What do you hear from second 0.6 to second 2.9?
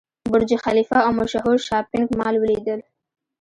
خلیفه او مشهور شاپینګ مال ولیدل.